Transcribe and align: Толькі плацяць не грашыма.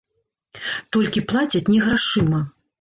Толькі 0.97 1.25
плацяць 1.33 1.65
не 1.73 1.79
грашыма. 1.87 2.45